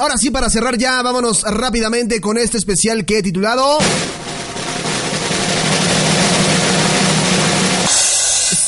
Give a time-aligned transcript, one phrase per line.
[0.00, 3.78] Ahora sí, para cerrar ya, vámonos rápidamente con este especial que he titulado...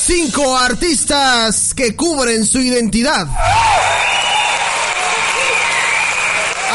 [0.05, 3.29] Cinco artistas que cubren su identidad.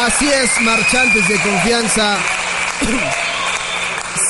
[0.07, 2.17] Así es, marchantes de confianza.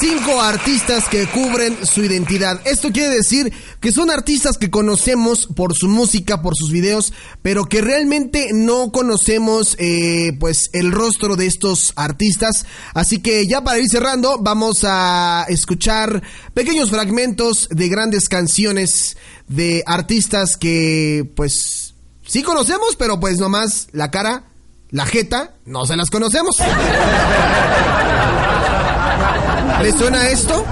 [0.01, 2.61] Cinco artistas que cubren su identidad.
[2.65, 3.53] Esto quiere decir
[3.87, 8.91] que son artistas que conocemos por su música, por sus videos, pero que realmente no
[8.91, 12.67] conocemos eh, pues el rostro de estos artistas.
[12.95, 16.21] Así que ya para ir cerrando, vamos a escuchar
[16.53, 21.95] pequeños fragmentos de grandes canciones de artistas que pues
[22.27, 24.47] sí conocemos, pero pues nomás la cara,
[24.91, 26.57] la jeta, no se las conocemos.
[29.81, 30.29] ¿Le suena?
[30.29, 30.65] Esto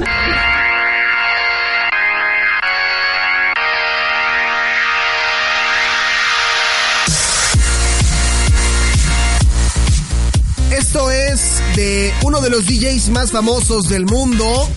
[11.75, 14.69] de uno de los DJs más famosos del mundo.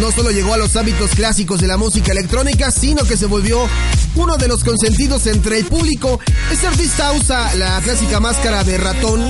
[0.00, 3.68] No solo llegó a los hábitos clásicos de la música electrónica, sino que se volvió
[4.14, 6.20] uno de los consentidos entre el público.
[6.52, 9.24] Este artista usa la clásica máscara de ratón,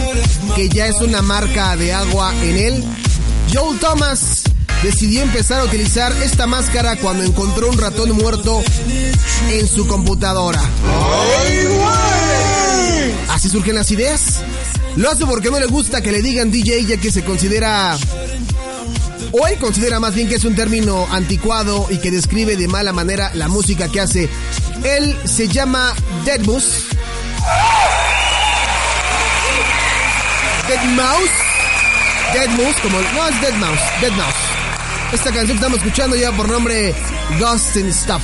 [0.56, 2.84] que ya es una marca de agua en él.
[3.52, 4.42] Joel Thomas
[4.82, 8.62] decidió empezar a utilizar esta máscara cuando encontró un ratón muerto
[9.50, 10.62] en su computadora.
[13.28, 14.40] Así surgen las ideas.
[14.96, 17.96] Lo hace porque no le gusta que le digan DJ ya que se considera...
[19.32, 22.92] O él considera más bien que es un término anticuado y que describe de mala
[22.92, 24.28] manera la música que hace.
[24.84, 25.92] Él se llama
[26.24, 26.84] Deadmus.
[30.68, 31.30] Dead Mouse.
[32.32, 33.00] Dead Mouse, como.
[33.00, 34.34] No es Dead Mouse, Dead Mouse.
[35.12, 36.94] Esta canción que estamos escuchando ya por nombre
[37.40, 38.22] Ghost and Stuff.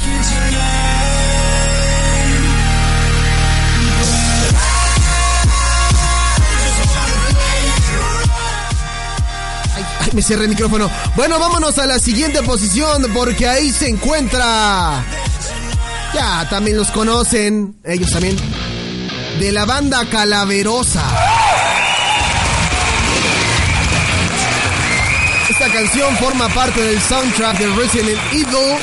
[10.13, 10.91] Me cierré el micrófono.
[11.15, 15.05] Bueno, vámonos a la siguiente posición porque ahí se encuentra.
[16.13, 18.37] Ya, también los conocen, ellos también.
[19.39, 21.05] De la banda Calaverosa.
[25.49, 28.79] Esta canción forma parte del soundtrack de Resident Evil.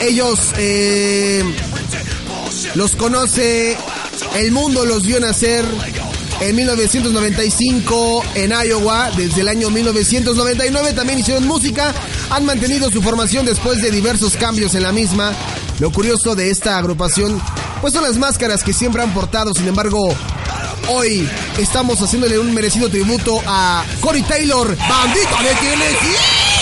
[0.00, 1.44] Ellos eh,
[2.74, 3.76] los conoce,
[4.36, 5.64] el mundo los vio nacer
[6.40, 9.10] en 1995 en Iowa.
[9.16, 11.94] Desde el año 1999 también hicieron música.
[12.30, 15.32] Han mantenido su formación después de diversos cambios en la misma.
[15.78, 17.40] Lo curioso de esta agrupación,
[17.80, 19.52] pues son las máscaras que siempre han portado.
[19.54, 20.14] Sin embargo,
[20.88, 26.55] hoy estamos haciéndole un merecido tributo a Cory Taylor, bandita de Tennessee.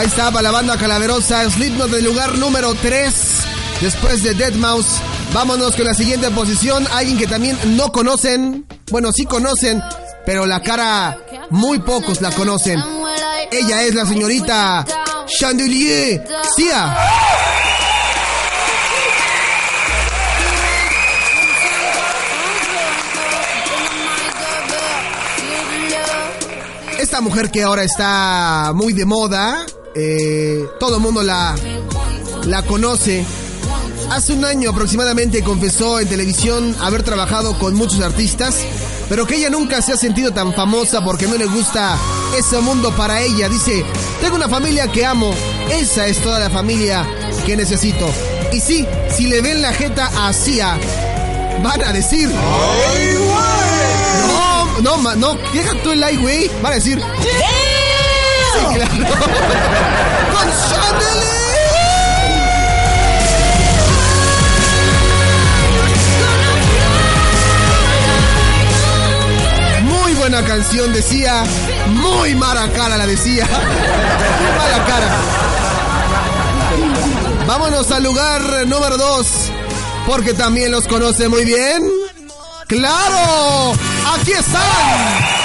[0.00, 3.14] Ahí estaba la banda calaverosa, Slipknot del lugar número 3,
[3.82, 4.94] después de Dead Mouse.
[5.34, 9.82] Vámonos con la siguiente posición, alguien que también no conocen, bueno, sí conocen,
[10.24, 11.18] pero la cara
[11.50, 12.82] muy pocos la conocen.
[13.52, 14.86] Ella es la señorita
[15.26, 16.96] Chandelier Sia.
[26.98, 31.54] Esta mujer que ahora está muy de moda, eh, todo el mundo la,
[32.46, 33.24] la conoce.
[34.10, 38.56] Hace un año aproximadamente confesó en televisión haber trabajado con muchos artistas,
[39.08, 41.96] pero que ella nunca se ha sentido tan famosa porque no le gusta
[42.36, 43.48] ese mundo para ella.
[43.48, 43.84] Dice,
[44.20, 45.32] tengo una familia que amo,
[45.70, 47.06] esa es toda la familia
[47.46, 48.08] que necesito.
[48.52, 48.84] Y sí,
[49.16, 50.76] si le ven la jeta a Sia,
[51.62, 52.28] van a decir...
[54.26, 56.50] No, no, ma- no, deja tú el like, güey.
[56.62, 57.00] Van a decir...
[57.22, 57.28] Sí,
[58.74, 58.90] claro.
[70.30, 71.42] Buena canción, decía.
[71.88, 73.48] Muy mala cara la decía.
[74.58, 75.16] Mala cara.
[77.48, 79.26] Vámonos al lugar número 2.
[80.06, 81.82] Porque también los conoce muy bien.
[82.68, 83.72] ¡Claro!
[84.14, 85.39] aquí están.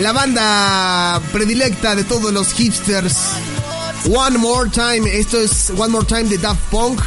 [0.00, 3.18] La banda predilecta de todos los hipsters.
[4.10, 5.02] One More Time.
[5.12, 7.02] Esto es One More Time de Daft Punk.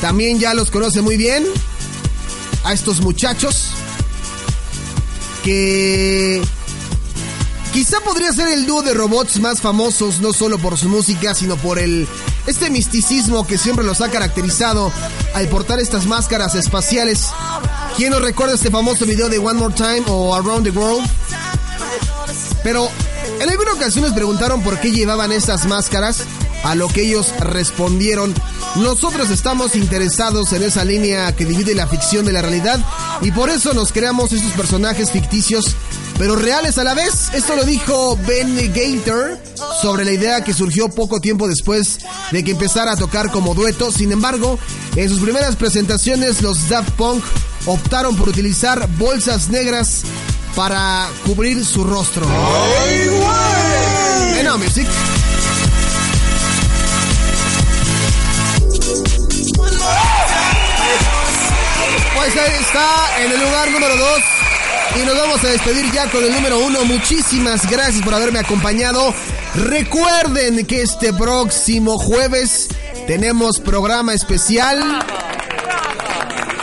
[0.00, 1.44] También ya los conoce muy bien.
[2.62, 3.70] A estos muchachos.
[5.42, 6.40] Que
[7.72, 11.56] quizá podría ser el dúo de robots más famosos, no solo por su música, sino
[11.56, 12.06] por el
[12.46, 14.92] este misticismo que siempre los ha caracterizado
[15.34, 17.26] al portar estas máscaras espaciales.
[17.96, 21.04] ¿Quién nos recuerda este famoso video de One More Time o Around the World?
[22.64, 22.90] Pero
[23.40, 26.24] en alguna ocasión les preguntaron por qué llevaban estas máscaras,
[26.64, 28.34] a lo que ellos respondieron,
[28.76, 32.80] nosotros estamos interesados en esa línea que divide la ficción de la realidad
[33.20, 35.76] y por eso nos creamos estos personajes ficticios
[36.18, 37.30] pero reales a la vez.
[37.34, 39.38] Esto lo dijo Ben Gator
[39.82, 41.98] sobre la idea que surgió poco tiempo después
[42.30, 43.90] de que empezara a tocar como dueto.
[43.90, 44.58] Sin embargo,
[44.96, 47.22] en sus primeras presentaciones los Daft Punk
[47.66, 50.02] optaron por utilizar bolsas negras
[50.54, 52.26] para cubrir su rostro.
[54.38, 54.86] En Music.
[62.14, 64.08] Pues ahí está en el lugar número 2.
[65.02, 66.84] Y nos vamos a despedir ya con el número 1.
[66.84, 69.12] Muchísimas gracias por haberme acompañado.
[69.54, 72.68] Recuerden que este próximo jueves
[73.06, 75.04] tenemos programa especial.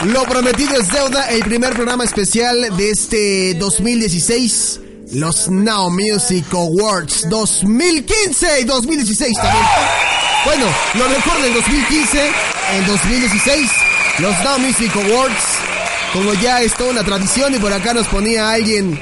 [0.04, 4.80] Lo prometido es deuda, el primer programa especial de este 2016,
[5.12, 9.64] los Now Music Awards 2015 y 2016 también.
[10.44, 10.64] Bueno,
[10.94, 12.30] lo mejor del 2015,
[12.78, 13.70] en 2016,
[14.18, 15.44] los Now Music Awards,
[16.12, 19.00] como ya es toda una tradición y por acá nos ponía alguien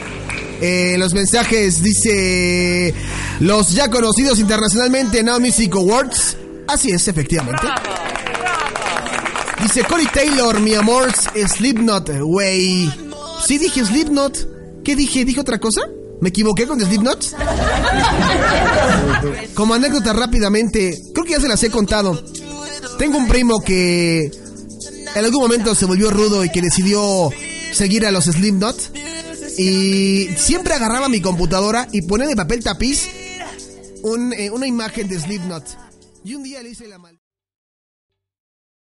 [0.61, 2.95] eh, los mensajes, dice
[3.41, 6.37] los ya conocidos internacionalmente Now Music Awards.
[6.69, 7.67] Así es, efectivamente.
[9.63, 12.91] Dice Cory Taylor, mi amor, Slipknot, güey.
[13.47, 14.83] Sí dije Slipknot.
[14.83, 15.25] ¿Qué dije?
[15.25, 15.83] ¿Dije otra cosa?
[16.21, 17.37] ¿Me equivoqué con Slipknot?
[19.55, 22.23] Como anécdota rápidamente, creo que ya se las he contado.
[22.99, 24.31] Tengo un primo que
[25.15, 27.31] en algún momento se volvió rudo y que decidió
[27.73, 28.97] seguir a los Slipknot.
[29.59, 33.09] Y siempre agarraba mi computadora y ponía de papel tapiz
[34.37, 35.65] eh, una imagen de Slipknot.
[36.25, 37.20] Y un día le hice la mal.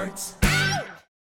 [0.00, 0.39] parts.